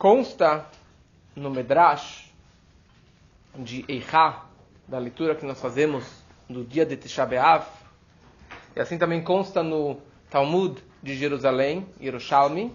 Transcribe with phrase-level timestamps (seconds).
[0.00, 0.64] Consta
[1.36, 2.32] no Medrash
[3.54, 4.46] de Eichá,
[4.88, 7.66] da leitura que nós fazemos no dia de Tisha B'Av,
[8.74, 10.00] e assim também consta no
[10.30, 12.74] Talmud de Jerusalém, Yerushalmi,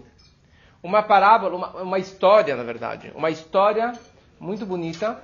[0.80, 3.92] uma parábola, uma, uma história, na verdade, uma história
[4.38, 5.20] muito bonita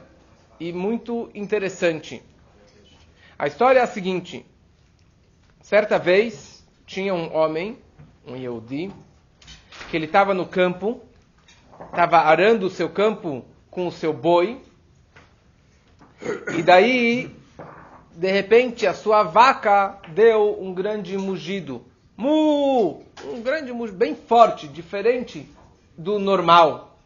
[0.59, 2.21] e muito interessante.
[3.39, 4.45] A história é a seguinte:
[5.61, 7.79] certa vez tinha um homem,
[8.27, 8.93] um Yehudi,
[9.89, 11.01] que ele estava no campo
[11.91, 14.61] estava arando o seu campo com o seu boi,
[16.57, 17.35] e daí,
[18.15, 21.85] de repente, a sua vaca deu um grande mugido.
[22.17, 23.03] Mu!
[23.25, 25.49] Um grande mugido, bem forte, diferente
[25.99, 26.97] do normal.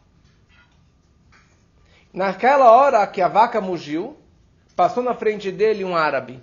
[2.13, 4.17] Naquela hora que a vaca mugiu,
[4.75, 6.39] passou na frente dele um árabe.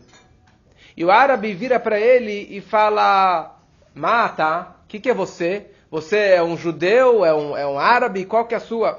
[0.96, 3.56] E o árabe vira para ele e fala:
[3.94, 5.70] Mata, o que, que é você?
[5.94, 8.98] Você é um judeu, é um, é um árabe, qual que é a sua?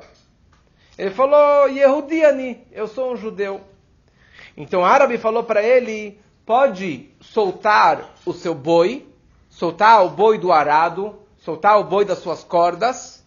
[0.97, 3.59] Ele falou, Yehudiani, eu sou um judeu.
[4.55, 9.05] Então o árabe falou para ele, pode soltar o seu boi,
[9.49, 13.21] soltar o boi do arado, soltar o boi das suas cordas,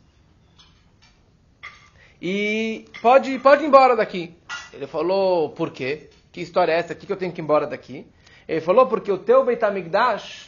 [2.23, 4.35] e pode, pode ir embora daqui.
[4.73, 6.09] Ele falou, por quê?
[6.33, 6.95] Que história é essa?
[6.95, 8.07] Por que eu tenho que ir embora daqui?
[8.49, 10.48] Ele falou, porque o teu Beit HaMikdash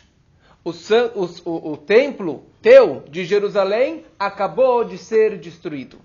[0.64, 5.98] o, o, o, templo teu de Jerusalém acabou de ser destruído.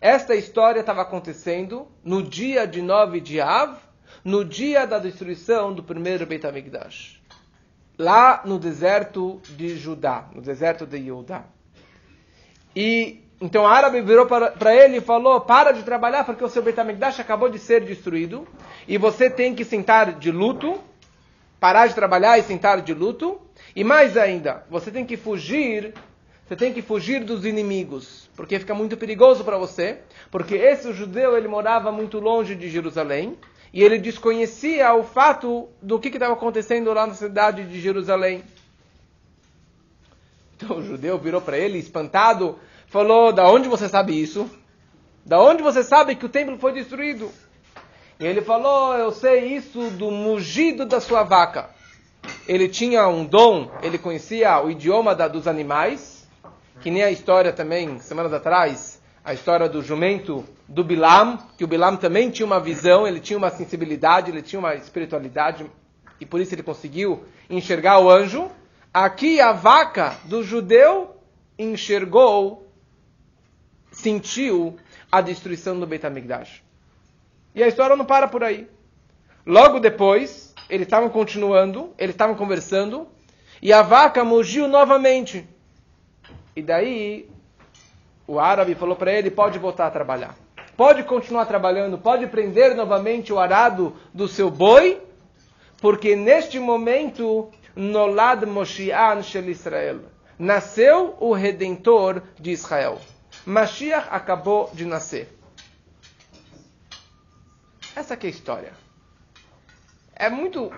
[0.00, 3.78] Esta história estava acontecendo no dia de 9 de Av,
[4.24, 7.20] no dia da destruição do primeiro Beit HaMikdash.
[7.98, 11.44] Lá no deserto de Judá, no deserto de Judá.
[12.74, 16.62] E então o árabe virou para ele e falou: Para de trabalhar porque o seu
[16.62, 18.48] Beit HaMikdash acabou de ser destruído
[18.88, 20.80] e você tem que sentar de luto,
[21.60, 23.41] parar de trabalhar e sentar de luto
[23.74, 25.94] e mais ainda, você tem que fugir,
[26.46, 31.36] você tem que fugir dos inimigos, porque fica muito perigoso para você, porque esse judeu
[31.36, 33.38] ele morava muito longe de Jerusalém
[33.72, 38.42] e ele desconhecia o fato do que estava acontecendo lá na cidade de Jerusalém.
[40.54, 44.48] Então o judeu virou para ele espantado, falou: "Da onde você sabe isso?
[45.24, 47.30] Da onde você sabe que o templo foi destruído?"
[48.20, 51.70] E ele falou: "Eu sei isso do mugido da sua vaca."
[52.46, 56.28] Ele tinha um dom, ele conhecia o idioma da, dos animais,
[56.80, 61.68] que nem a história também, semanas atrás, a história do jumento do Bilam, que o
[61.68, 65.70] Bilam também tinha uma visão, ele tinha uma sensibilidade, ele tinha uma espiritualidade,
[66.20, 68.50] e por isso ele conseguiu enxergar o anjo.
[68.92, 71.16] Aqui a vaca do judeu
[71.58, 72.66] enxergou,
[73.90, 74.76] sentiu
[75.10, 76.62] a destruição do Beit HaMikdash.
[77.54, 78.66] E a história não para por aí.
[79.46, 80.41] Logo depois,
[80.72, 83.06] eles estavam continuando, eles estavam conversando,
[83.60, 85.46] e a vaca mugiu novamente.
[86.56, 87.28] E daí
[88.26, 90.34] o árabe falou para ele: pode voltar a trabalhar.
[90.74, 94.98] Pode continuar trabalhando, pode prender novamente o arado do seu boi,
[95.76, 100.00] porque neste momento, Nolad Moshiach Shel Israel,
[100.38, 102.98] nasceu o Redentor de Israel.
[103.44, 105.28] Mashiach acabou de nascer.
[107.94, 108.72] Essa é a história
[110.14, 110.70] é muito.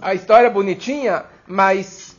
[0.00, 2.16] a história bonitinha, mas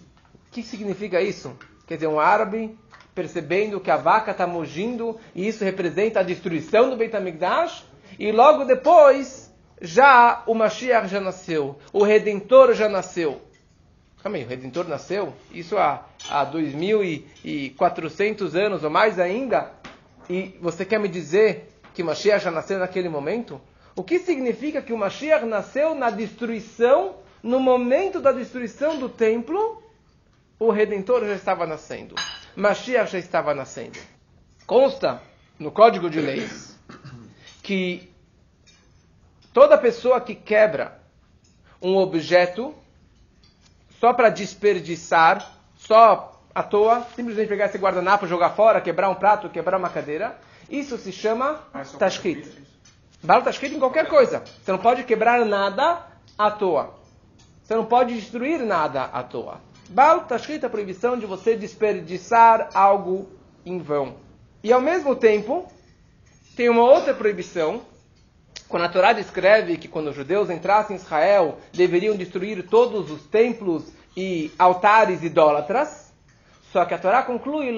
[0.48, 1.54] o que significa isso?
[1.88, 2.78] Quer dizer, um árabe
[3.16, 7.86] percebendo que a vaca está mugindo e isso representa a destruição do Beit HaMikdash,
[8.18, 13.42] e logo depois já o Mashiach já nasceu, o Redentor já nasceu.
[14.22, 15.34] Calma aí, o Redentor nasceu?
[15.52, 19.72] Isso há, há 2.400 anos ou mais ainda?
[20.30, 23.60] E você quer me dizer que Mashiach já nasceu naquele momento?
[24.00, 29.84] O que significa que o Mashiach nasceu na destruição, no momento da destruição do templo,
[30.58, 32.16] o Redentor já estava nascendo.
[32.56, 34.00] Mashiach já estava nascendo.
[34.66, 35.22] Consta
[35.60, 36.80] no Código de Leis
[37.62, 38.10] que
[39.52, 40.98] toda pessoa que quebra
[41.82, 42.74] um objeto
[44.00, 49.50] só para desperdiçar, só à toa, simplesmente pegar esse guardanapo, jogar fora, quebrar um prato,
[49.50, 52.70] quebrar uma cadeira, isso se chama ah, tashkit.
[53.22, 54.44] Bala está escrito em qualquer coisa.
[54.64, 56.06] Você não pode quebrar nada
[56.38, 56.96] à toa.
[57.62, 59.60] Você não pode destruir nada à toa.
[59.90, 63.30] Bala está escrito a proibição de você desperdiçar algo
[63.66, 64.16] em vão.
[64.64, 65.68] E ao mesmo tempo,
[66.56, 67.82] tem uma outra proibição.
[68.70, 73.24] Quando a Torá descreve que quando os judeus entrassem em Israel, deveriam destruir todos os
[73.24, 76.14] templos e altares idólatras.
[76.72, 77.78] Só que a Torá conclui,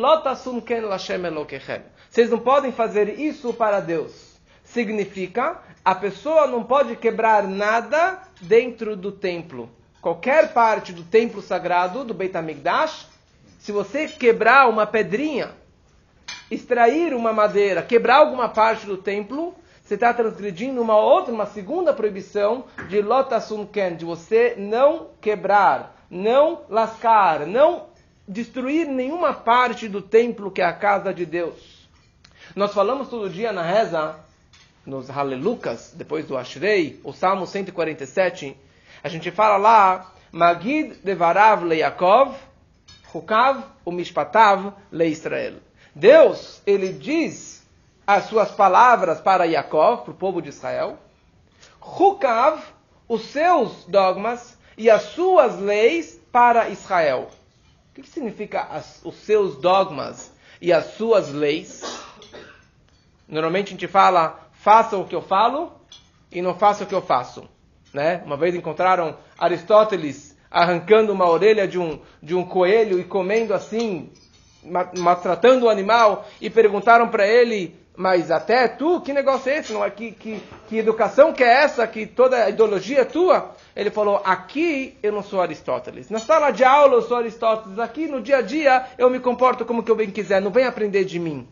[2.10, 4.31] Vocês não podem fazer isso para Deus
[4.74, 9.70] significa a pessoa não pode quebrar nada dentro do templo.
[10.02, 13.08] Qualquer parte do templo sagrado, do Beit HaMikdash,
[13.60, 15.52] se você quebrar uma pedrinha,
[16.50, 19.54] extrair uma madeira, quebrar alguma parte do templo,
[19.84, 25.96] você está transgredindo uma outra, uma segunda proibição de lotasun ken, de você não quebrar,
[26.10, 27.88] não lascar, não
[28.28, 31.88] destruir nenhuma parte do templo que é a casa de Deus.
[32.56, 34.16] Nós falamos todo dia na reza,
[34.86, 38.58] nos Halelucas, depois do Ashrei, o Salmo 147,
[39.04, 41.82] a gente fala lá, Magid devarav le
[43.14, 45.56] Hukav o Mishpatav le Israel.
[45.94, 47.62] Deus, ele diz
[48.08, 50.98] as suas palavras para Yaakov, para o povo de Israel.
[51.82, 52.62] Hukav,
[53.08, 57.30] os seus dogmas e as suas leis para Israel.
[57.90, 60.32] O que, significa as, os seus dogmas
[60.62, 61.84] e as suas leis?
[63.28, 65.74] Normalmente a gente fala, façam o que eu falo
[66.32, 67.44] e não façam o que eu faço.
[67.94, 68.22] Né?
[68.26, 74.12] Uma vez encontraram Aristóteles arrancando uma orelha de um, de um coelho e comendo assim,
[74.98, 79.72] maltratando o animal, e perguntaram para ele, mas até tu, que negócio é esse?
[79.72, 81.88] Não é, que, que, que educação que é essa?
[81.88, 83.56] Que toda a ideologia é tua?
[83.74, 86.10] Ele falou, aqui eu não sou Aristóteles.
[86.10, 87.80] Na sala de aula eu sou Aristóteles.
[87.80, 90.42] Aqui no dia a dia eu me comporto como que eu bem quiser.
[90.42, 91.48] Não vem aprender de mim.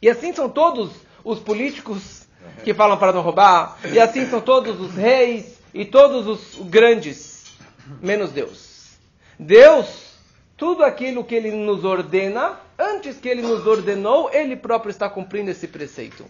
[0.00, 2.26] E assim são todos os políticos
[2.64, 3.78] que falam para não roubar.
[3.92, 7.52] E assim são todos os reis e todos os grandes
[8.00, 8.98] menos Deus.
[9.38, 10.14] Deus,
[10.56, 15.50] tudo aquilo que Ele nos ordena, antes que Ele nos ordenou, Ele próprio está cumprindo
[15.50, 16.24] esse preceito.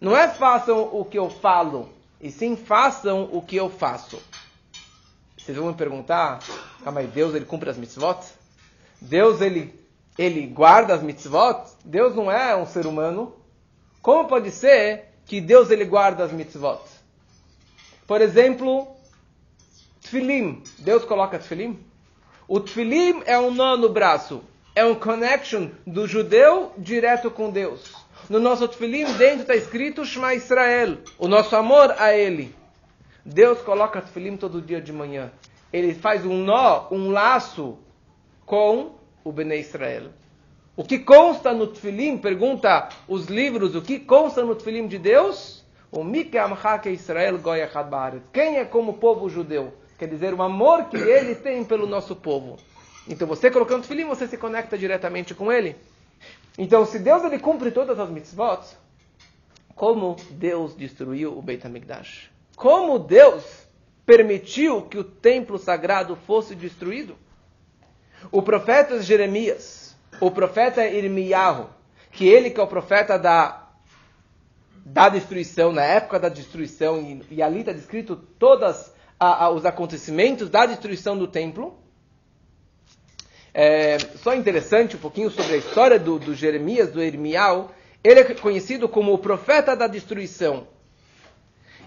[0.00, 1.90] Não é façam o que eu falo,
[2.20, 4.20] e sim façam o que eu faço.
[5.36, 6.38] Vocês vão me perguntar,
[6.82, 8.18] calma aí, Deus ele cumpre as mitzvot?
[9.00, 9.74] Deus ele,
[10.18, 11.64] ele guarda as mitzvot?
[11.84, 13.34] Deus não é um ser humano.
[14.02, 16.80] Como pode ser que Deus ele guarda as mitzvot?
[18.06, 18.96] Por exemplo,
[20.00, 20.62] Tfilim.
[20.78, 21.78] Deus coloca tfilim?
[22.48, 24.42] O tfilim é um nó no braço.
[24.74, 27.94] É um connection do judeu direto com Deus.
[28.28, 30.98] No nosso tfilim, dentro está escrito Shema Israel.
[31.18, 32.54] O nosso amor a Ele.
[33.24, 35.30] Deus coloca tfilim todo dia de manhã.
[35.72, 37.78] Ele faz um nó, um laço
[38.46, 40.10] com o Bnei Israel.
[40.76, 45.64] O que consta no tfilim, pergunta os livros, o que consta no tfilim de Deus?
[45.92, 46.04] O
[46.88, 47.40] Israel
[48.32, 49.74] Quem é como povo judeu?
[49.98, 52.56] Quer dizer, o amor que ele tem pelo nosso povo.
[53.08, 55.76] Então você colocando filhinho, você se conecta diretamente com ele.
[56.56, 58.60] Então, se Deus ele cumpre todas as mitzvot,
[59.74, 62.30] como Deus destruiu o Beit HaMikdash?
[62.54, 63.66] Como Deus
[64.04, 67.16] permitiu que o templo sagrado fosse destruído?
[68.30, 69.89] O profeta Jeremias,
[70.20, 71.70] o profeta Irmiyahu,
[72.12, 73.68] que ele que é o profeta da,
[74.84, 78.20] da destruição, na época da destruição, e, e ali está descrito
[79.18, 81.78] a, os acontecimentos da destruição do templo.
[83.52, 87.72] É, só interessante um pouquinho sobre a história do, do Jeremias, do Ermial.
[88.02, 90.68] Ele é conhecido como o profeta da destruição.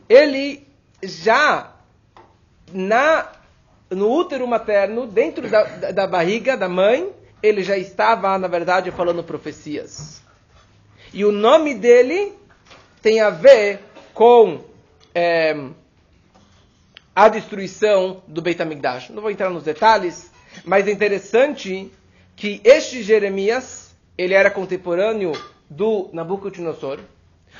[0.09, 0.67] Ele
[1.01, 1.73] já
[2.71, 3.31] na
[3.89, 7.13] no útero materno, dentro da, da barriga da mãe,
[7.43, 10.21] ele já estava, na verdade, falando profecias.
[11.13, 12.33] E o nome dele
[13.01, 13.81] tem a ver
[14.13, 14.61] com
[15.13, 15.53] é,
[17.13, 19.09] a destruição do Beit HaMikdash.
[19.09, 20.31] Não vou entrar nos detalhes,
[20.63, 21.91] mas é interessante
[22.33, 25.33] que este Jeremias, ele era contemporâneo
[25.69, 26.99] do Nabucodonosor,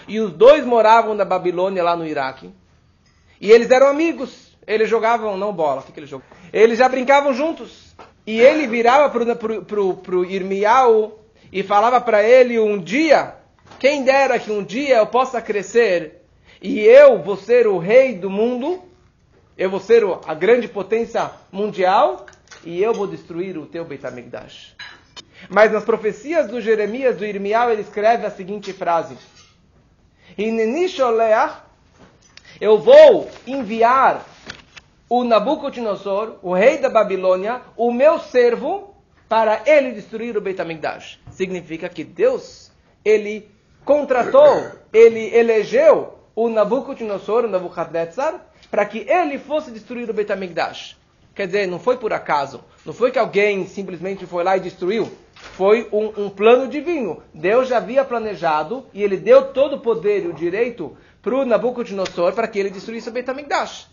[0.07, 2.51] e os dois moravam na Babilônia, lá no Iraque,
[3.39, 6.35] e eles eram amigos, eles jogavam, não bola, que eles jogavam?
[6.51, 7.82] Eles já brincavam juntos,
[8.25, 11.19] e ele virava para pro, pro, pro Irmial
[11.51, 13.35] e falava para ele um dia,
[13.79, 16.21] quem dera que um dia eu possa crescer,
[16.61, 18.81] e eu vou ser o rei do mundo,
[19.57, 22.25] eu vou ser a grande potência mundial
[22.63, 24.75] e eu vou destruir o teu Beit HaMikdash.
[25.49, 29.17] Mas nas profecias do Jeremias, do Irmial, ele escreve a seguinte frase.
[32.61, 34.25] Eu vou enviar
[35.15, 38.95] o Nabucodonosor, o rei da Babilônia, o meu servo,
[39.29, 41.19] para ele destruir o Beit HaMikdash.
[41.29, 42.71] Significa que Deus,
[43.05, 43.47] ele
[43.85, 48.39] contratou, ele elegeu o Nabucodonosor, o Nabucodonosor,
[48.71, 50.97] para que ele fosse destruir o Beit HaMikdash.
[51.35, 52.63] Quer dizer, não foi por acaso.
[52.83, 55.11] Não foi que alguém simplesmente foi lá e destruiu.
[55.35, 57.21] Foi um, um plano divino.
[57.31, 61.45] Deus já havia planejado e ele deu todo o poder e o direito para o
[61.45, 63.92] Nabucodonosor para que ele destruísse o Beit HaMikdash.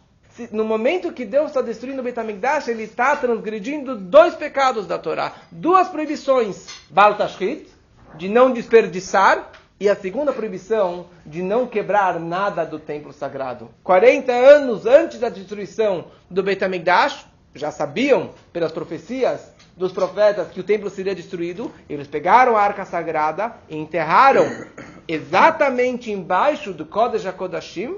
[0.53, 4.99] No momento que Deus está destruindo o Beit HaMikdash, ele está transgredindo dois pecados da
[4.99, 5.35] Torá.
[5.51, 6.67] Duas proibições.
[6.91, 7.69] Bal Tashrit,
[8.17, 13.71] de não desperdiçar, e a segunda proibição de não quebrar nada do templo sagrado.
[13.83, 20.61] 40 anos antes da destruição do Beit HaMikdash, já sabiam pelas profecias dos profetas que
[20.61, 24.45] o templo seria destruído, eles pegaram a arca sagrada e enterraram
[25.09, 27.97] exatamente embaixo do Kodesh HaKodashim,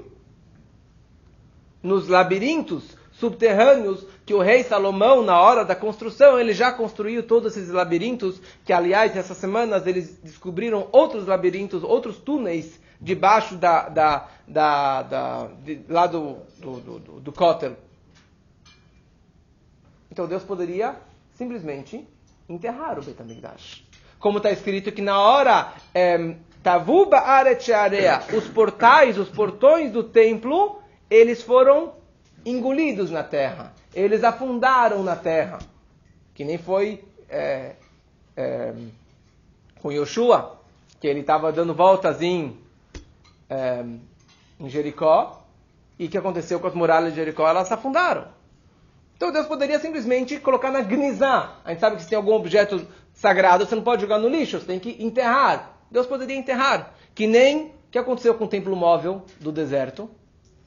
[1.83, 7.55] nos labirintos subterrâneos que o rei Salomão, na hora da construção, ele já construiu todos
[7.55, 14.29] esses labirintos, que aliás, essas semanas eles descobriram outros labirintos, outros túneis debaixo da, da,
[14.47, 17.75] da, da de, lá do, do, do, do Kotel.
[20.09, 20.95] Então Deus poderia
[21.33, 22.07] simplesmente
[22.47, 23.83] enterrar o Betamigdash.
[24.19, 25.73] Como está escrito que na hora
[26.61, 31.93] Tavuba Arechearea, os portais, os portões do templo, eles foram
[32.45, 33.73] engolidos na terra.
[33.93, 35.59] Eles afundaram na terra.
[36.33, 37.75] Que nem foi é,
[38.35, 38.73] é,
[39.81, 40.59] com Yoshua,
[40.99, 42.57] que ele estava dando voltas em,
[43.49, 43.83] é,
[44.59, 45.41] em Jericó.
[45.97, 47.47] E que aconteceu com as muralhas de Jericó?
[47.47, 48.27] Elas se afundaram.
[49.15, 51.57] Então Deus poderia simplesmente colocar na gnizá.
[51.63, 54.59] A gente sabe que se tem algum objeto sagrado, você não pode jogar no lixo,
[54.59, 55.77] você tem que enterrar.
[55.89, 56.93] Deus poderia enterrar.
[57.13, 60.09] Que nem que aconteceu com o templo móvel do deserto.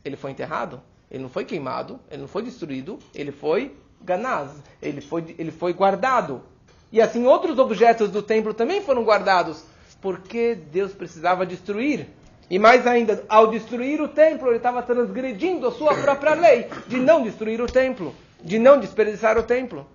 [0.07, 0.81] Ele foi enterrado.
[1.11, 4.51] Ele não foi queimado, ele não foi destruído, ele foi ganaz,
[4.83, 6.43] ele foi, ele foi guardado.
[6.91, 9.63] E assim outros objetos do templo também foram guardados,
[10.01, 12.09] porque Deus precisava destruir.
[12.51, 16.97] E mais ainda, ao destruir o templo, ele estava transgredindo a sua própria lei de
[16.97, 19.87] não destruir o templo de não desperdiçar o templo.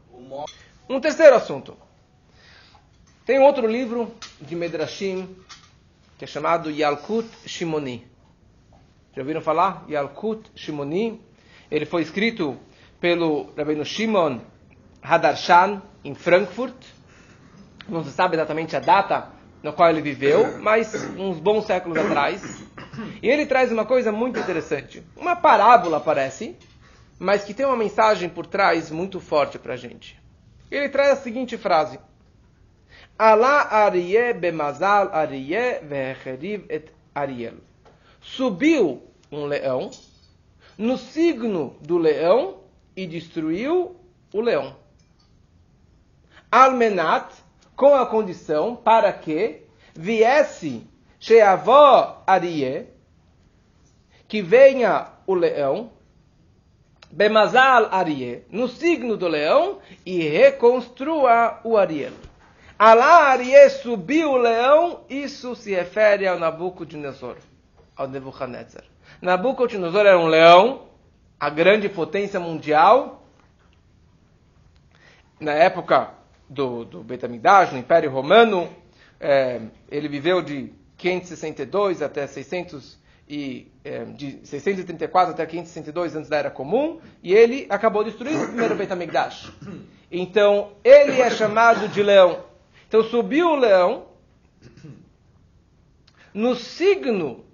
[0.89, 1.77] Um terceiro assunto.
[3.25, 5.35] Tem outro livro de Medrashim
[6.17, 8.10] que é chamado Yalkut Shimoni.
[9.13, 9.85] Já ouviram falar?
[9.89, 11.21] Yalkut Shimoni.
[11.69, 12.57] Ele foi escrito
[12.99, 14.39] pelo Rabino Shimon
[15.01, 16.75] Hadarshan em Frankfurt.
[17.89, 19.29] Não se sabe exatamente a data
[19.61, 22.63] na qual ele viveu, mas uns bons séculos atrás.
[23.21, 25.03] E ele traz uma coisa muito interessante.
[25.15, 26.57] Uma parábola, parece,
[27.19, 30.19] mas que tem uma mensagem por trás muito forte para a gente.
[30.69, 31.99] Ele traz a seguinte frase:
[33.17, 37.70] Alá Arié bemazal Arié veheriv et Ariel.
[38.21, 39.01] Subiu
[39.31, 39.89] um leão
[40.77, 42.61] no signo do leão
[42.95, 43.95] e destruiu
[44.33, 44.75] o leão.
[46.51, 47.33] Almenat,
[47.75, 49.61] com a condição para que
[49.93, 50.87] viesse
[51.19, 52.87] Sheavó Arié,
[54.27, 55.91] que venha o leão,
[57.11, 62.13] Bemazal Arié, no signo do leão, e reconstrua o Ariel.
[62.79, 67.37] Alá Arié subiu o leão, isso se refere ao Nabucodonosor,
[67.95, 68.83] ao Nebuchadnezzar.
[69.21, 70.87] Nabucodonosor era um leão,
[71.39, 73.25] a grande potência mundial,
[75.39, 76.11] na época
[76.49, 78.69] do, do Betamidash, no Império Romano,
[79.19, 86.37] é, ele viveu de 562 até 600 e, é, de 634 até 562 antes da
[86.37, 89.51] Era Comum, e ele acabou destruindo o primeiro Beit HaMikdash.
[90.11, 92.43] Então, ele é chamado de leão.
[92.87, 94.07] Então, subiu o leão
[96.33, 97.45] no signo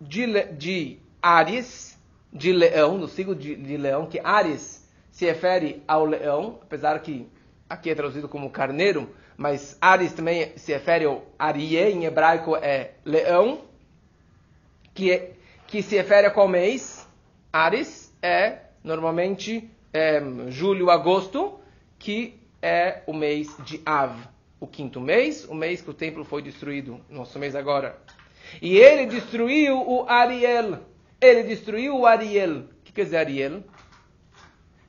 [0.00, 1.98] de, de Ares,
[2.32, 7.28] de leão, no signo de, de leão, que Ares se refere ao leão, apesar que
[7.68, 12.92] aqui é traduzido como carneiro, mas Ares também se refere ao Arie, em hebraico é
[13.04, 13.62] leão
[14.96, 15.32] que, é,
[15.66, 17.06] que se refere a qual mês?
[17.52, 21.60] Ares é normalmente é, julho, agosto,
[21.98, 24.16] que é o mês de Av,
[24.58, 27.98] o quinto mês, o mês que o templo foi destruído, nosso mês agora.
[28.60, 30.80] E ele destruiu o Ariel.
[31.20, 32.60] Ele destruiu o Ariel.
[32.60, 33.62] O que quer dizer Ariel?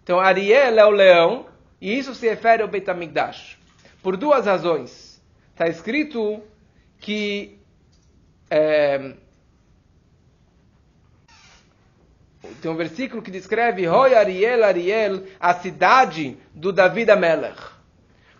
[0.04, 1.48] Então, Ariel é o leão,
[1.82, 2.88] e isso se refere ao Beit.
[4.02, 5.22] Por duas razões.
[5.52, 6.42] Está escrito
[7.00, 7.60] que
[8.50, 9.16] é,
[12.62, 17.62] tem um versículo que descreve Roi Ariel, Ariel, a cidade do David Amelech.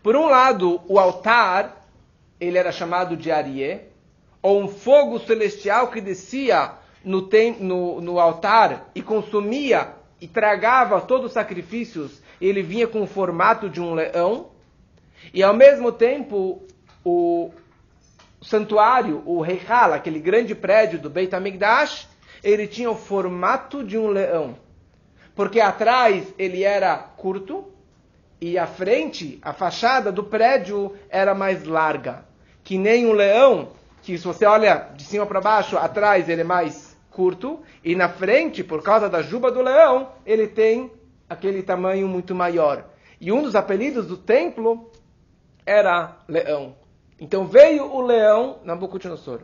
[0.02, 1.86] Por um lado, o altar,
[2.40, 3.90] ele era chamado de Arié,
[4.48, 6.72] ou um fogo celestial que descia
[7.04, 9.90] no, tem, no, no altar e consumia
[10.22, 14.52] e tragava todos os sacrifícios, ele vinha com o formato de um leão,
[15.34, 16.64] e ao mesmo tempo
[17.04, 17.52] o
[18.42, 22.08] santuário, o Reichal, aquele grande prédio do Beit HaMikdash,
[22.42, 24.56] ele tinha o formato de um leão.
[25.36, 27.70] Porque atrás ele era curto
[28.40, 32.24] e a frente, a fachada do prédio era mais larga.
[32.64, 33.76] Que nem um leão,
[34.08, 38.08] que se você olha de cima para baixo, atrás ele é mais curto e na
[38.08, 40.90] frente, por causa da juba do leão, ele tem
[41.30, 42.86] aquele tamanho muito maior.
[43.20, 44.90] E um dos apelidos do templo
[45.66, 46.78] era leão.
[47.20, 49.42] Então veio o leão Nabucodonosor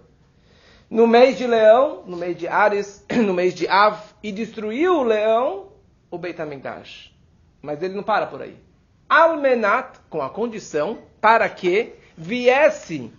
[0.89, 5.03] no mês de leão, no mês de Ares, no mês de Av, e destruiu o
[5.03, 5.73] leão,
[6.09, 7.13] o Beit HaMikdash.
[7.61, 8.55] Mas ele não para por aí.
[9.09, 13.11] almenat, com a condição, para que viesse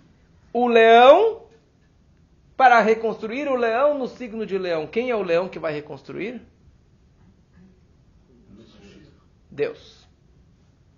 [0.55, 1.41] o leão
[2.55, 4.87] para reconstruir o leão no signo de leão.
[4.87, 6.41] Quem é o leão que vai reconstruir?
[9.51, 10.07] Deus.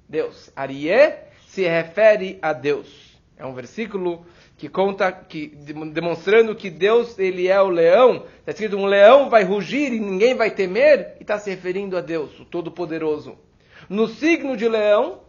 [0.07, 0.51] Deus.
[0.55, 3.19] Arié se refere a Deus.
[3.35, 4.23] É um versículo
[4.57, 8.27] que conta, que, demonstrando que Deus ele é o leão.
[8.37, 11.15] Está escrito um leão vai rugir e ninguém vai temer.
[11.19, 13.35] E está se referindo a Deus, o Todo-Poderoso.
[13.89, 15.23] No signo de leão,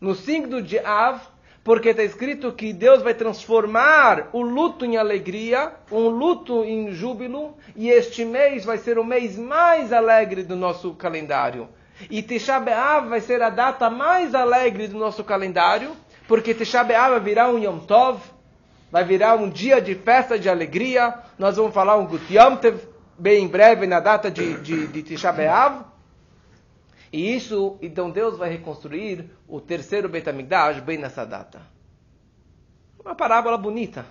[0.00, 1.33] no signo de Av,
[1.64, 7.56] porque está escrito que Deus vai transformar o luto em alegria, um luto em júbilo,
[7.74, 11.66] e este mês vai ser o mês mais alegre do nosso calendário.
[12.10, 15.92] E Tisha vai ser a data mais alegre do nosso calendário,
[16.28, 18.20] porque Tisha vai virar um Yom Tov,
[18.92, 21.14] vai virar um dia de festa, de alegria.
[21.38, 22.58] Nós vamos falar um Gut Yom
[23.18, 25.93] bem em breve, na data de, de, de Tisha B'Av.
[27.14, 31.62] E isso, então Deus vai reconstruir o terceiro Beit HaMikdash bem nessa data.
[32.98, 34.04] Uma parábola bonita.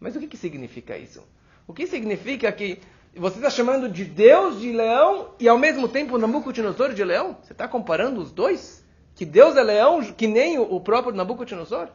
[0.00, 1.22] Mas o que, que significa isso?
[1.64, 2.80] O que significa que
[3.14, 7.36] você está chamando de Deus de leão e ao mesmo tempo Nabucodonosor de leão?
[7.40, 8.84] Você está comparando os dois?
[9.14, 11.86] Que Deus é leão que nem o próprio Nabucodonosor?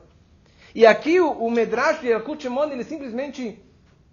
[0.74, 3.62] E aqui o, o Medrash de Yakut ele simplesmente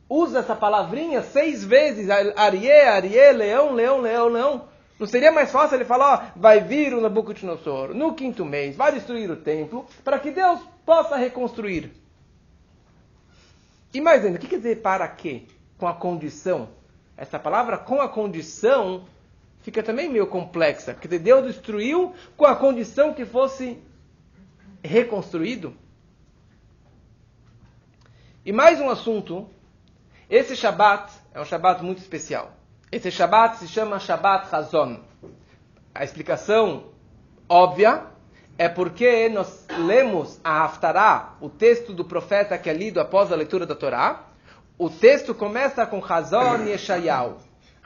[0.08, 2.10] usa essa palavrinha seis vezes.
[2.10, 4.75] Arie, Arie, leão, leão, leão, leão.
[4.98, 8.92] Não seria mais fácil ele falar, ó, vai vir o Nabucodonosor no quinto mês, vai
[8.92, 11.92] destruir o templo, para que Deus possa reconstruir.
[13.92, 15.42] E mais ainda, o que quer dizer para quê?
[15.76, 16.70] Com a condição.
[17.16, 19.04] Essa palavra com a condição
[19.60, 23.78] fica também meio complexa, porque Deus destruiu com a condição que fosse
[24.82, 25.76] reconstruído.
[28.44, 29.50] E mais um assunto,
[30.30, 32.55] esse Shabat é um Shabat muito especial.
[32.96, 35.00] Esse Shabat se chama Shabat Hazon.
[35.94, 36.84] A explicação
[37.46, 38.04] óbvia
[38.56, 43.36] é porque nós lemos a Haftarah, o texto do profeta que é lido após a
[43.36, 44.24] leitura da Torá.
[44.78, 47.36] O texto começa com Hazon e Yeshayahu.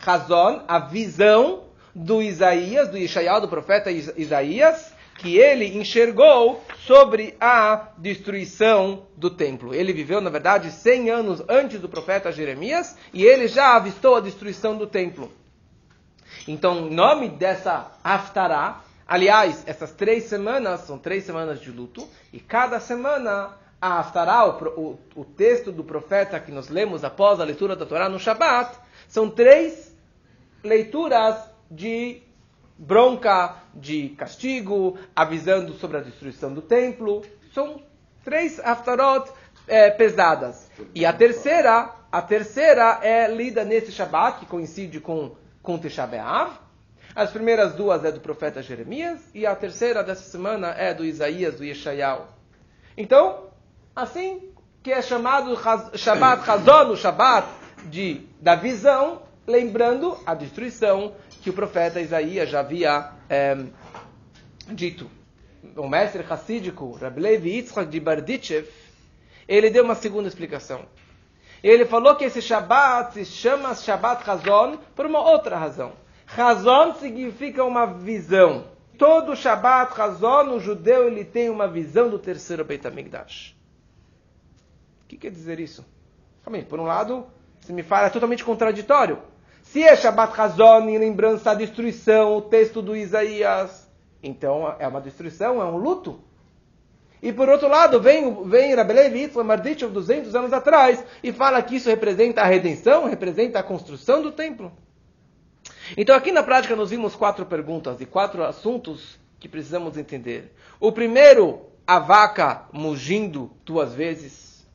[0.07, 7.91] Hazon, a visão do Isaías, do Yeshayahu, do profeta Isaías, que ele enxergou sobre a
[7.99, 9.75] destruição do templo.
[9.75, 14.21] Ele viveu, na verdade, 100 anos antes do profeta Jeremias e ele já avistou a
[14.21, 15.31] destruição do templo.
[16.49, 22.41] Então, em nome dessa Haftarah, aliás, essas três semanas são três semanas de luto e
[22.41, 27.45] cada semana a Haftarah, o, o, o texto do profeta que nós lemos após a
[27.45, 28.75] leitura da Torá no Shabat,
[29.07, 29.95] são três
[30.65, 31.37] leituras
[31.71, 32.23] de
[32.81, 37.23] bronca, de castigo, avisando sobre a destruição do templo.
[37.53, 37.83] São
[38.25, 39.31] três haftarot
[39.69, 40.71] é, pesadas.
[40.95, 46.59] E a terceira, a terceira é lida nesse Shabbat, que coincide com, com Tisha B'Av.
[47.15, 51.57] As primeiras duas é do profeta Jeremias e a terceira dessa semana é do Isaías,
[51.57, 52.25] do Yeshayahu.
[52.97, 53.49] Então,
[53.95, 54.51] assim
[54.83, 55.55] que é chamado
[55.95, 57.47] Shabbat Hazon, o Shabbat
[57.87, 61.13] de, da visão, lembrando a destruição
[61.43, 63.57] que o profeta Isaías já havia é,
[64.69, 65.11] dito.
[65.77, 68.69] O mestre hassídico, Rabbi Levi Yitzchak de Barditchev,
[69.47, 70.87] ele deu uma segunda explicação.
[71.63, 75.93] Ele falou que esse Shabat se chama Shabat Hazon por uma outra razão.
[76.37, 78.67] Hazon significa uma visão.
[78.97, 83.55] Todo Shabat Hazon, o judeu, ele tem uma visão do terceiro Beit HaMikdash.
[85.05, 85.85] O que quer dizer isso?
[86.69, 87.27] Por um lado,
[87.61, 89.19] se me fala, é totalmente contraditório.
[89.73, 93.89] Se é Shabbat Hazon em lembrança da destruição, o texto do Isaías,
[94.21, 96.21] então é uma destruição, é um luto.
[97.23, 101.77] E por outro lado, vem, vem Rabelev Yitzhak Marditchev 200 anos atrás e fala que
[101.77, 104.73] isso representa a redenção, representa a construção do templo.
[105.97, 110.53] Então aqui na prática nós vimos quatro perguntas e quatro assuntos que precisamos entender.
[110.81, 114.67] O primeiro, a vaca mugindo duas vezes.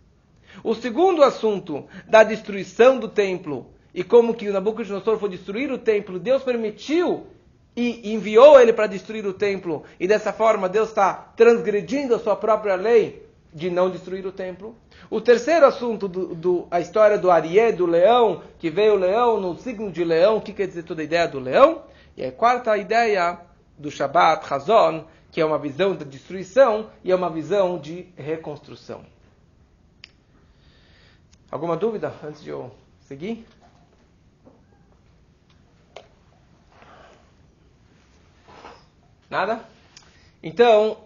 [0.63, 5.77] O segundo assunto, da destruição do templo e como que o Nabucodonosor foi destruir o
[5.77, 7.27] templo, Deus permitiu
[7.73, 12.35] e enviou ele para destruir o templo, e dessa forma Deus está transgredindo a sua
[12.35, 14.75] própria lei de não destruir o templo.
[15.09, 19.39] O terceiro assunto, do, do, a história do Arié, do leão, que veio o leão
[19.39, 21.83] no signo de leão, o que quer dizer toda a ideia do leão?
[22.17, 23.39] E a quarta ideia
[23.77, 29.05] do Shabbat, Hazon, que é uma visão da destruição e é uma visão de reconstrução.
[31.49, 33.45] Alguma dúvida antes de eu seguir?
[39.35, 39.65] Nada?
[40.41, 41.03] Então,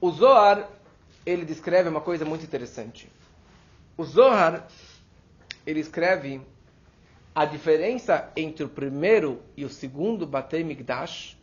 [0.00, 0.70] o Zohar,
[1.26, 3.12] ele descreve uma coisa muito interessante.
[3.94, 4.66] O Zohar,
[5.66, 6.40] ele escreve
[7.34, 11.36] a diferença entre o primeiro e o segundo Batei Migdash,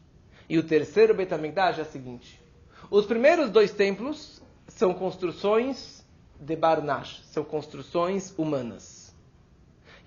[0.50, 2.42] E o terceiro Beit é o seguinte.
[2.90, 6.04] Os primeiros dois templos são construções
[6.40, 9.14] de Barnash, são construções humanas.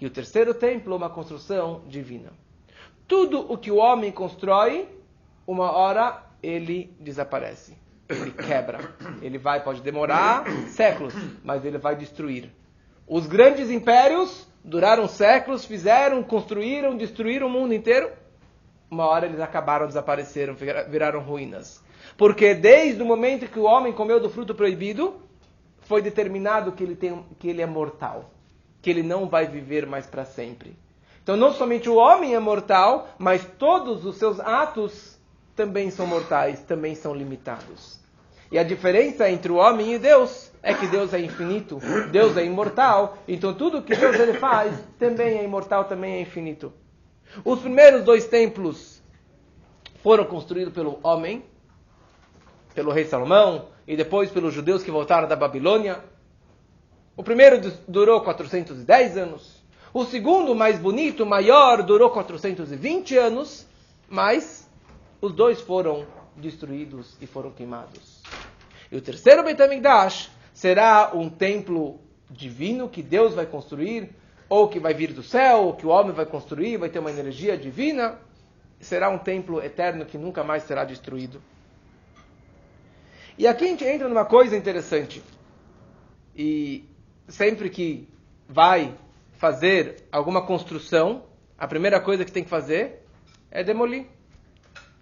[0.01, 2.33] E o terceiro templo é uma construção divina.
[3.07, 5.01] Tudo o que o homem constrói,
[5.47, 7.77] uma hora ele desaparece.
[8.09, 8.81] Ele quebra.
[9.21, 12.51] Ele vai, pode demorar séculos, mas ele vai destruir.
[13.07, 18.11] Os grandes impérios duraram séculos, fizeram, construíram, destruíram o mundo inteiro.
[18.91, 21.83] Uma hora eles acabaram, desapareceram, viraram ruínas.
[22.17, 25.21] Porque desde o momento que o homem comeu do fruto proibido,
[25.81, 28.31] foi determinado que ele, tem, que ele é mortal,
[28.81, 30.77] que ele não vai viver mais para sempre.
[31.23, 35.12] Então, não somente o homem é mortal, mas todos os seus atos
[35.55, 38.01] também são mortais, também são limitados.
[38.51, 42.45] E a diferença entre o homem e Deus é que Deus é infinito, Deus é
[42.45, 46.73] imortal, então tudo que Deus ele faz também é imortal, também é infinito.
[47.45, 49.03] Os primeiros dois templos
[50.03, 51.45] foram construídos pelo homem,
[52.75, 56.01] pelo rei Salomão, e depois pelos judeus que voltaram da Babilônia.
[57.17, 59.63] O primeiro durou 410 anos.
[59.95, 63.67] O segundo, mais bonito, maior, durou 420 anos,
[64.09, 64.62] mas
[65.23, 66.05] os dois foram
[66.37, 68.21] destruídos e foram queimados.
[68.91, 74.11] E o terceiro Beit HaMikdash será um templo divino que Deus vai construir,
[74.49, 77.11] ou que vai vir do céu, ou que o homem vai construir, vai ter uma
[77.11, 78.19] energia divina.
[78.81, 81.41] Será um templo eterno que nunca mais será destruído.
[83.39, 85.23] E aqui a gente entra numa coisa interessante.
[86.37, 86.85] E
[87.29, 88.09] sempre que
[88.49, 88.93] vai
[89.35, 91.25] fazer alguma construção,
[91.57, 93.07] a primeira coisa que tem que fazer
[93.51, 94.07] é demolir.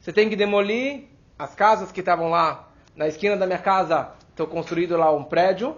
[0.00, 1.08] Você tem que demolir
[1.38, 5.76] as casas que estavam lá na esquina da minha casa, estão construindo lá um prédio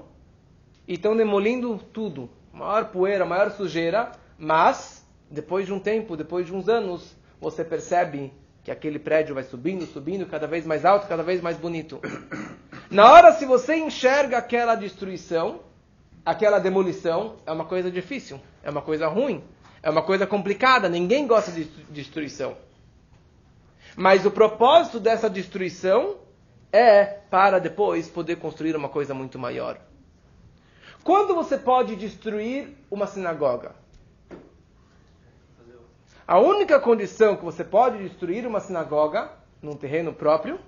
[0.86, 2.30] e estão demolindo tudo.
[2.52, 8.32] Maior poeira, maior sujeira, mas depois de um tempo, depois de uns anos, você percebe
[8.62, 12.00] que aquele prédio vai subindo, subindo, cada vez mais alto, cada vez mais bonito.
[12.88, 15.62] Na hora, se você enxerga aquela destruição,
[16.24, 19.42] aquela demolição, é uma coisa difícil, é uma coisa ruim,
[19.82, 22.56] é uma coisa complicada, ninguém gosta de destruição.
[23.96, 26.16] Mas o propósito dessa destruição
[26.72, 29.78] é para depois poder construir uma coisa muito maior.
[31.04, 33.74] Quando você pode destruir uma sinagoga?
[36.26, 40.58] A única condição que você pode destruir uma sinagoga num terreno próprio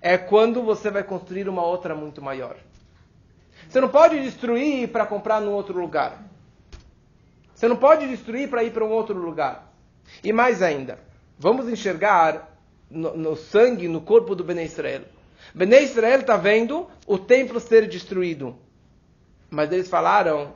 [0.00, 2.56] é quando você vai construir uma outra muito maior.
[3.68, 6.22] Você não pode destruir para comprar num outro lugar.
[7.54, 9.72] Você não pode destruir para ir para um outro lugar.
[10.22, 10.98] E mais ainda,
[11.38, 12.58] vamos enxergar
[12.90, 15.02] no, no sangue, no corpo do Bnei Israel.
[15.54, 18.56] Bnei Israel está vendo o templo ser destruído.
[19.50, 20.52] Mas eles falaram,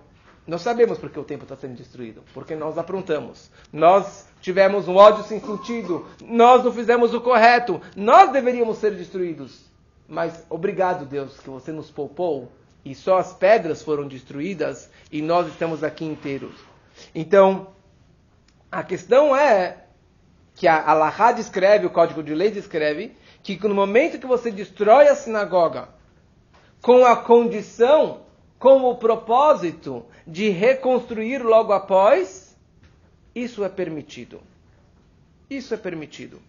[0.46, 2.22] nós sabemos porque o templo está sendo destruído.
[2.34, 3.50] Porque nós aprontamos.
[3.72, 6.06] Nós tivemos um ódio sem sentido.
[6.20, 7.80] Nós não fizemos o correto.
[7.96, 9.64] Nós deveríamos ser destruídos.
[10.08, 12.50] Mas obrigado, Deus, que você nos poupou.
[12.84, 14.90] E só as pedras foram destruídas.
[15.10, 16.54] E nós estamos aqui inteiros.
[17.14, 17.68] Então,
[18.70, 19.81] a questão é
[20.54, 25.08] que a Allahá descreve, o Código de Lei descreve, que no momento que você destrói
[25.08, 25.88] a sinagoga
[26.80, 28.22] com a condição,
[28.58, 32.56] com o propósito de reconstruir logo após,
[33.34, 34.40] isso é permitido.
[35.48, 36.40] Isso é permitido.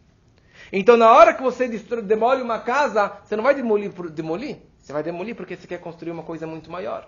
[0.72, 4.58] Então, na hora que você demole uma casa, você não vai demolir por demolir.
[4.80, 7.08] Você vai demolir porque você quer construir uma coisa muito maior.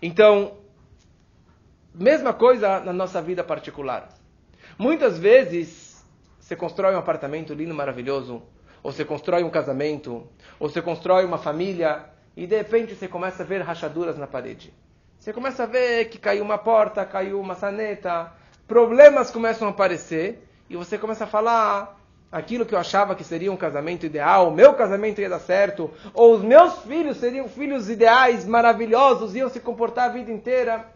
[0.00, 0.56] Então,
[1.94, 4.08] mesma coisa na nossa vida particular.
[4.78, 6.04] Muitas vezes,
[6.40, 8.42] você constrói um apartamento lindo, maravilhoso,
[8.82, 10.26] ou você constrói um casamento,
[10.58, 12.06] ou você constrói uma família,
[12.36, 14.72] e de repente você começa a ver rachaduras na parede.
[15.18, 18.32] Você começa a ver que caiu uma porta, caiu uma saneta,
[18.66, 23.52] problemas começam a aparecer, e você começa a falar aquilo que eu achava que seria
[23.52, 27.90] um casamento ideal, o meu casamento ia dar certo, ou os meus filhos seriam filhos
[27.90, 30.86] ideais, maravilhosos, iam se comportar a vida inteira.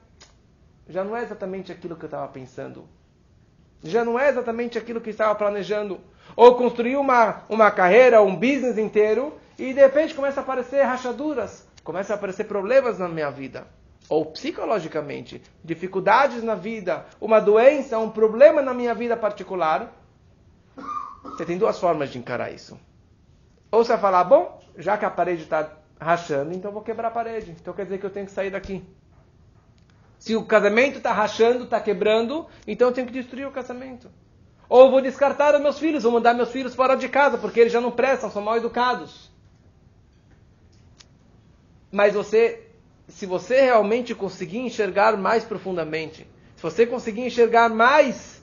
[0.88, 2.88] Já não é exatamente aquilo que eu estava pensando
[3.90, 6.00] já não é exatamente aquilo que estava planejando.
[6.34, 11.66] Ou construir uma, uma carreira, um business inteiro, e de repente começa a aparecer rachaduras,
[11.82, 13.66] começa a aparecer problemas na minha vida.
[14.08, 19.92] Ou psicologicamente, dificuldades na vida, uma doença, um problema na minha vida particular.
[21.22, 22.78] Você tem duas formas de encarar isso.
[23.70, 27.10] Ou você vai falar, bom, já que a parede está rachando, então vou quebrar a
[27.10, 27.56] parede.
[27.60, 28.84] Então quer dizer que eu tenho que sair daqui.
[30.26, 34.10] Se o casamento está rachando, está quebrando, então eu tenho que destruir o casamento.
[34.68, 37.72] Ou vou descartar os meus filhos, vou mandar meus filhos fora de casa, porque eles
[37.72, 39.30] já não prestam, são mal educados.
[41.92, 42.66] Mas você,
[43.06, 48.42] se você realmente conseguir enxergar mais profundamente, se você conseguir enxergar mais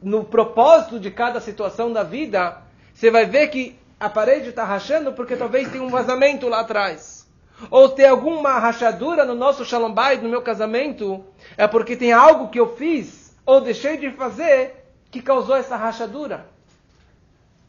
[0.00, 2.62] no propósito de cada situação da vida,
[2.94, 7.23] você vai ver que a parede está rachando porque talvez tenha um vazamento lá atrás.
[7.70, 11.24] Ou tem alguma rachadura no nosso shalom bayit, no meu casamento,
[11.56, 16.46] é porque tem algo que eu fiz ou deixei de fazer que causou essa rachadura.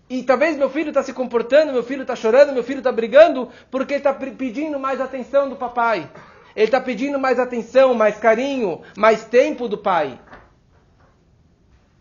[0.10, 3.50] E talvez meu filho está se comportando, meu filho está chorando, meu filho está brigando,
[3.72, 6.10] porque ele está pedindo mais atenção do papai.
[6.56, 10.20] Ele está pedindo mais atenção, mais carinho, mais tempo do pai.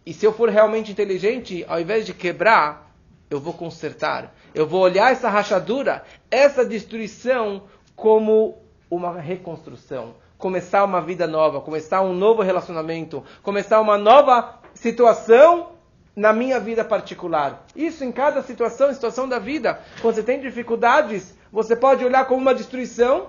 [0.06, 2.94] E se eu for realmente inteligente, ao invés de quebrar,
[3.30, 4.34] eu vou consertar.
[4.54, 8.58] Eu vou olhar essa rachadura, essa destruição, como
[8.90, 10.14] uma reconstrução.
[10.38, 15.70] Começar uma vida nova, começar um novo relacionamento, começar uma nova situação
[16.14, 17.64] na minha vida particular.
[17.74, 19.80] Isso em cada situação, situação da vida.
[20.02, 23.28] Quando você tem dificuldades, você pode olhar como uma destruição,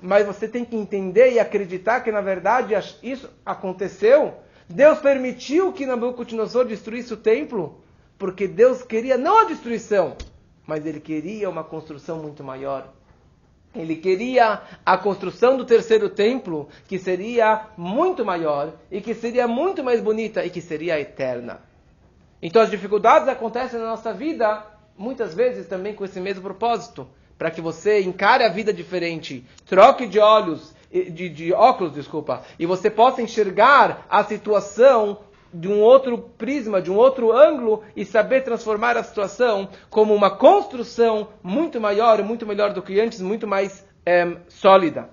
[0.00, 4.34] mas você tem que entender e acreditar que na verdade isso aconteceu
[4.68, 7.80] Deus permitiu que Nabucodonosor destruísse o templo,
[8.18, 10.14] porque Deus queria não a destruição,
[10.66, 12.92] mas ele queria uma construção muito maior.
[13.74, 19.84] Ele queria a construção do terceiro templo, que seria muito maior e que seria muito
[19.84, 21.60] mais bonita e que seria eterna.
[22.42, 24.64] Então as dificuldades acontecem na nossa vida,
[24.96, 30.06] muitas vezes também com esse mesmo propósito, para que você encare a vida diferente, troque
[30.06, 35.18] de olhos de, de óculos, desculpa, e você possa enxergar a situação
[35.52, 40.30] de um outro prisma, de um outro ângulo e saber transformar a situação como uma
[40.30, 45.10] construção muito maior, muito melhor do que antes, muito mais é, sólida.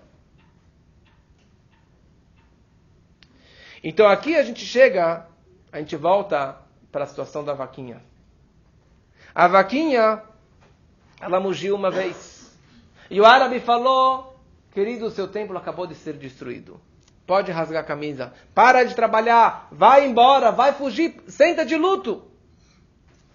[3.84, 5.28] Então aqui a gente chega,
[5.72, 6.58] a gente volta
[6.92, 8.02] para a situação da vaquinha.
[9.34, 10.24] A vaquinha,
[11.22, 12.58] ela mugiu uma vez.
[13.10, 14.36] E o árabe falou
[14.76, 16.82] Querido, o seu templo acabou de ser destruído.
[17.26, 18.34] Pode rasgar a camisa.
[18.54, 19.68] Para de trabalhar.
[19.72, 20.52] Vai embora.
[20.52, 21.16] Vai fugir.
[21.28, 22.24] Senta de luto.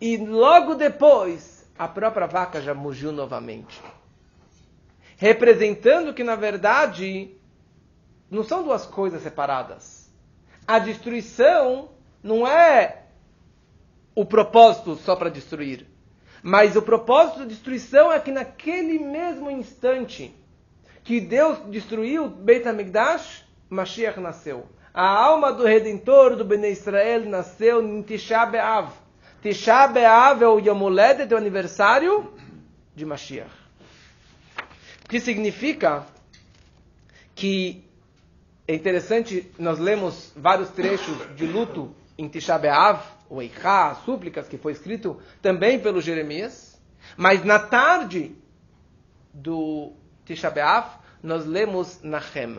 [0.00, 3.80] E logo depois, a própria vaca já mugiu novamente.
[5.16, 7.34] Representando que, na verdade,
[8.30, 10.10] não são duas coisas separadas.
[10.66, 11.90] A destruição
[12.22, 13.02] não é
[14.14, 15.86] o propósito só para destruir.
[16.42, 20.34] Mas o propósito da destruição é que naquele mesmo instante
[21.04, 24.66] que Deus destruiu Beit HaMikdash, Mashiach nasceu.
[24.92, 28.92] A alma do Redentor do Bnei Israel nasceu em Tisha B'Av.
[29.40, 32.34] Tisha B'Av é o Yomuledet, do aniversário
[32.94, 33.50] de Mashiach.
[35.04, 36.04] O que significa
[37.34, 37.84] que
[38.66, 44.58] é interessante, nós lemos vários trechos de luto em Tisha B'Av, o Eichá, súplicas, que
[44.58, 46.80] foi escrito também pelo Jeremias,
[47.16, 48.36] mas na tarde
[49.32, 49.92] do
[50.24, 52.56] Tisha B'Av, nós lemos Nahem.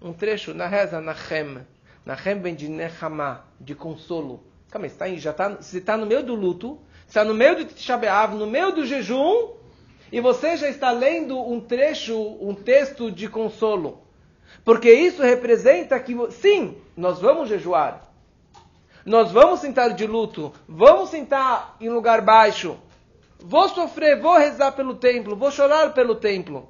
[0.00, 1.58] Um trecho na reza Nahem.
[2.06, 4.44] Nahem vem de Nechama, de consolo.
[4.70, 7.64] Calma aí, está já tá, você está no meio do luto, está no meio do
[7.64, 9.54] Tisha B'Av, no meio do jejum,
[10.12, 14.02] e você já está lendo um trecho, um texto de consolo.
[14.64, 18.08] Porque isso representa que, sim, nós vamos jejuar.
[19.04, 22.76] Nós vamos sentar de luto, vamos sentar em lugar baixo.
[23.40, 26.68] Vou sofrer, vou rezar pelo templo, vou chorar pelo templo.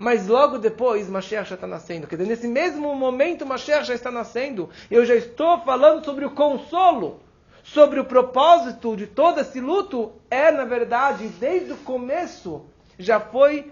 [0.00, 2.06] Mas logo depois, Mashiach já está nascendo.
[2.06, 4.70] Quer dizer, nesse mesmo momento, Mashiach já está nascendo.
[4.90, 7.20] Eu já estou falando sobre o consolo,
[7.62, 10.10] sobre o propósito de todo esse luto.
[10.30, 12.64] É, na verdade, desde o começo,
[12.98, 13.70] já foi.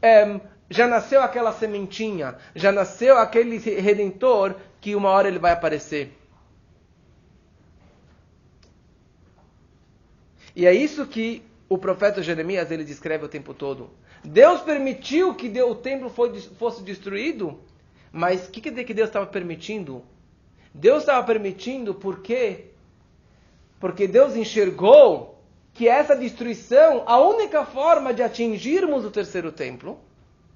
[0.00, 6.16] É, já nasceu aquela sementinha, já nasceu aquele redentor que uma hora ele vai aparecer.
[10.54, 13.90] E é isso que o profeta Jeremias ele descreve o tempo todo.
[14.26, 17.60] Deus permitiu que o templo fosse destruído,
[18.10, 20.02] mas o que que Deus estava permitindo?
[20.74, 22.66] Deus estava permitindo porque
[23.78, 25.38] porque Deus enxergou
[25.72, 30.00] que essa destruição, a única forma de atingirmos o terceiro templo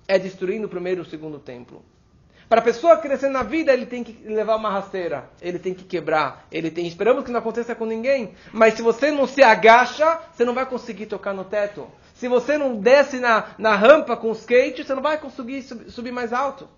[0.09, 1.85] é destruindo o primeiro e o segundo templo.
[2.49, 5.85] Para a pessoa crescer na vida, ele tem que levar uma rasteira, ele tem que
[5.85, 6.85] quebrar, ele tem.
[6.89, 10.67] Esperamos que não aconteça com ninguém, mas se você não se agacha, você não vai
[10.67, 11.87] conseguir tocar no teto.
[12.21, 16.13] Se você não desce na, na rampa com o skate, você não vai conseguir subir
[16.13, 16.69] mais alto.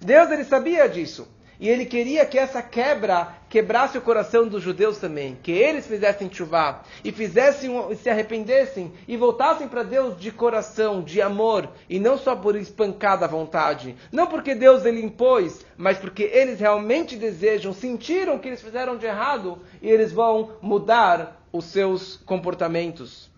[0.00, 1.28] Deus ele sabia disso.
[1.60, 5.38] E ele queria que essa quebra quebrasse o coração dos judeus também.
[5.40, 11.22] Que eles fizessem chuva e fizessem, se arrependessem e voltassem para Deus de coração, de
[11.22, 11.68] amor.
[11.88, 13.94] E não só por espancada vontade.
[14.10, 19.06] Não porque Deus ele impôs, mas porque eles realmente desejam, sentiram que eles fizeram de
[19.06, 23.29] errado e eles vão mudar os seus comportamentos.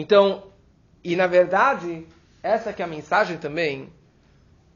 [0.00, 0.44] Então,
[1.02, 2.06] e na verdade,
[2.40, 3.92] essa que é a mensagem também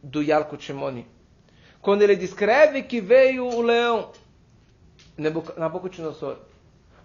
[0.02, 1.06] do Yalkut Shimoni.
[1.80, 4.10] Quando ele descreve que veio o leão
[5.16, 6.38] Nabucodonosor,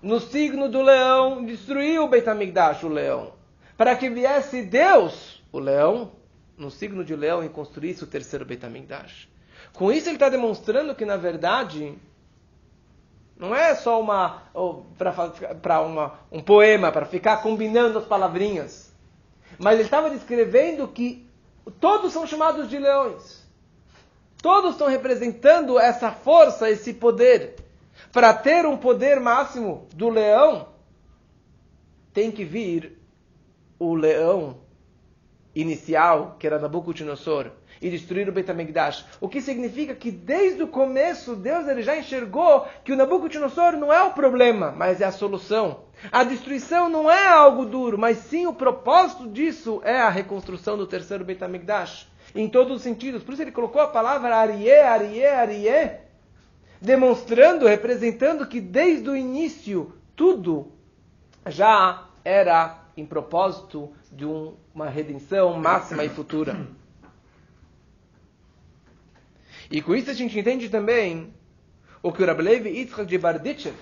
[0.01, 3.33] no signo do leão, destruiu o Beit HaMikdash, o leão,
[3.77, 6.11] para que viesse Deus, o leão,
[6.57, 9.29] no signo de leão e construísse o terceiro Beit HaMikdash.
[9.73, 11.95] Com isso ele está demonstrando que, na verdade,
[13.39, 14.43] não é só uma
[15.61, 15.81] para
[16.31, 18.91] um poema, para ficar combinando as palavrinhas.
[19.59, 21.27] Mas ele estava descrevendo que
[21.79, 23.45] todos são chamados de leões.
[24.41, 27.55] Todos estão representando essa força, esse poder.
[28.11, 30.69] Para ter um poder máximo do leão,
[32.13, 32.97] tem que vir
[33.79, 34.59] o leão
[35.55, 39.05] inicial, que era Nabucodonosor, e destruir o Beit HaMikdash.
[39.19, 43.91] O que significa que desde o começo Deus ele já enxergou que o Nabucodonosor não
[43.91, 45.85] é o problema, mas é a solução.
[46.11, 50.85] A destruição não é algo duro, mas sim o propósito disso é a reconstrução do
[50.87, 52.07] terceiro Beit HaMikdash.
[52.35, 53.23] Em todos os sentidos.
[53.23, 56.01] Por isso ele colocou a palavra Arié, Arié, Arié,
[56.81, 60.71] demonstrando, representando que desde o início tudo
[61.47, 66.67] já era em propósito de um, uma redenção máxima e futura.
[69.69, 71.33] E com isso a gente entende também
[72.01, 73.75] o que o Rabbi Levi Yitzchak de Barditchev,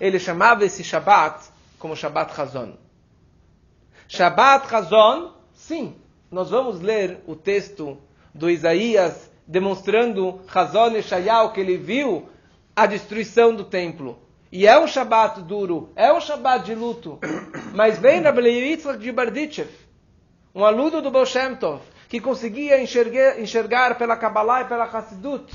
[0.00, 2.76] ele chamava esse Shabbat como Shabbat Hazon.
[4.08, 5.96] Shabbat Hazon, sim,
[6.30, 7.98] nós vamos ler o texto
[8.34, 12.28] do Isaías demonstrando Hazon e Shayal que ele viu
[12.74, 14.18] a destruição do templo.
[14.52, 17.18] E é um Shabbat duro, é um Shabbat de luto.
[17.74, 19.70] Mas vem Rabbi Levi Yitzchak de Barditchev,
[20.54, 25.52] um aluno do Baal Shem Tov, que conseguia enxergar, enxergar pela Kabbalah e pela Hassidut.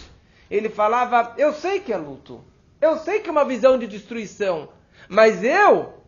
[0.49, 2.43] Ele falava: Eu sei que é luto,
[2.79, 4.69] eu sei que é uma visão de destruição,
[5.07, 6.01] mas eu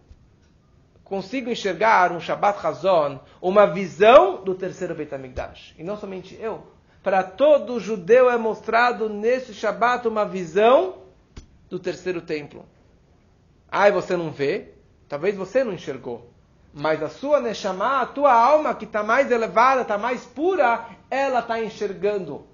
[1.03, 5.75] consigo enxergar um Shabbat Hazon, uma visão do terceiro Beit HaMikdash.
[5.77, 6.65] E não somente eu.
[7.03, 11.03] Para todo judeu é mostrado nesse Shabbat uma visão
[11.69, 12.65] do terceiro templo.
[13.69, 14.69] Ai, você não vê?
[15.07, 16.32] Talvez você não enxergou
[16.73, 21.39] mas a sua Neshama, a tua alma que está mais elevada, está mais pura, ela
[21.39, 22.47] está enxergando.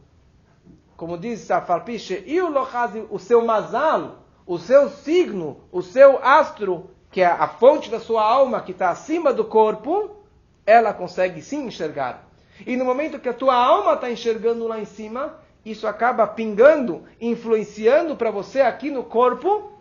[0.97, 6.91] Como diz Safarpiche, e o Lohazi, o seu mazal, o seu signo, o seu astro,
[7.09, 10.17] que é a fonte da sua alma, que está acima do corpo,
[10.65, 12.27] ela consegue sim enxergar.
[12.67, 17.05] E no momento que a tua alma está enxergando lá em cima, isso acaba pingando,
[17.21, 19.71] influenciando para você aqui no corpo,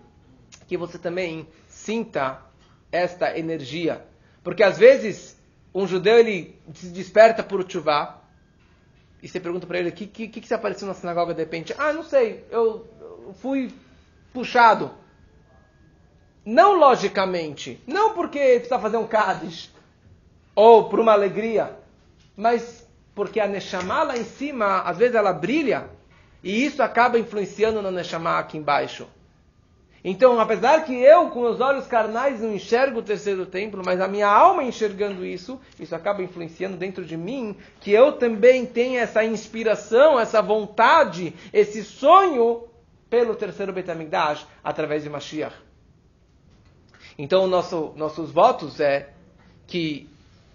[0.68, 2.40] que você também sinta
[2.92, 4.07] esta energia
[4.48, 5.36] porque às vezes
[5.74, 8.18] um judeu ele se desperta por tchuvá
[9.22, 11.74] e você pergunta para ele o que, que, que, que apareceu na sinagoga de repente.
[11.76, 12.88] Ah, não sei, eu,
[13.26, 13.70] eu fui
[14.32, 14.90] puxado.
[16.46, 19.70] Não logicamente, não porque precisa fazer um Kaddish
[20.54, 21.76] ou por uma alegria,
[22.34, 25.90] mas porque a Neshama lá em cima, às vezes ela brilha
[26.42, 29.06] e isso acaba influenciando na Neshama aqui embaixo.
[30.04, 34.06] Então, apesar que eu, com meus olhos carnais, não enxergo o terceiro templo, mas a
[34.06, 39.24] minha alma enxergando isso, isso acaba influenciando dentro de mim, que eu também tenha essa
[39.24, 42.64] inspiração, essa vontade, esse sonho
[43.10, 45.56] pelo terceiro Betamigdash através de Mashiach.
[47.18, 49.10] Então, nosso, nossos votos é
[49.66, 50.08] que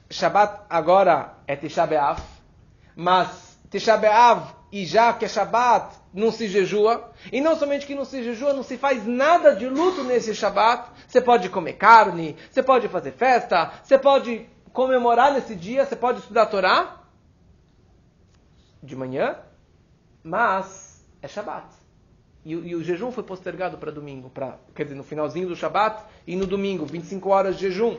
[0.09, 2.21] Shabbat agora é Tisha B'Av,
[2.95, 7.93] mas Tisha B'Av e já que é Shabbat não se jejua, e não somente que
[7.93, 10.89] não se jejua, não se faz nada de luto nesse Shabat.
[11.07, 16.21] Você pode comer carne, você pode fazer festa, você pode comemorar nesse dia, você pode
[16.21, 17.03] estudar a Torá
[18.81, 19.37] de manhã,
[20.23, 21.67] mas é Shabat.
[22.43, 26.03] E, e o jejum foi postergado para domingo, pra, quer dizer, no finalzinho do Shabat
[26.25, 27.95] e no domingo, 25 horas de jejum.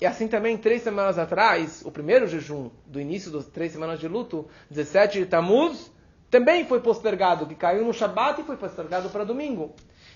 [0.00, 4.08] E assim também, três semanas atrás, o primeiro jejum do início das três semanas de
[4.08, 5.92] luto, 17 de Tammuz,
[6.30, 9.74] também foi postergado, que caiu no Shabat e foi postergado para domingo.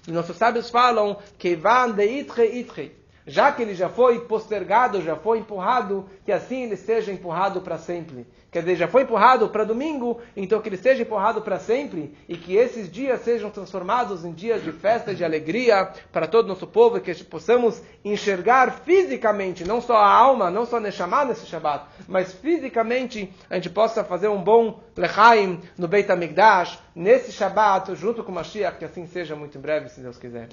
[0.08, 5.00] E nossos sábios falam que van de itre itre, já que ele já foi postergado,
[5.00, 8.26] já foi empurrado, que assim ele seja empurrado para sempre.
[8.50, 12.36] Quer dizer, já foi empurrado para domingo, então que ele seja empurrado para sempre e
[12.36, 16.48] que esses dias sejam transformados em dias de festa e de alegria para todo o
[16.48, 21.86] nosso povo, que possamos enxergar fisicamente, não só a alma, não só Neshama nesse Shabbat,
[22.06, 28.22] mas fisicamente a gente possa fazer um bom Lechaim no Beit HaMikdash, nesse Shabbat, junto
[28.22, 30.48] com Mashiach, que assim seja muito em breve, se Deus quiser.